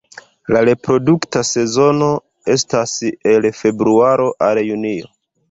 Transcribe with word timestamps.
La 0.55 0.61
reprodukta 0.69 1.43
sezono 1.49 2.07
estas 2.55 2.95
el 3.35 3.49
februaro 3.61 4.29
al 4.51 4.63
junio. 4.73 5.15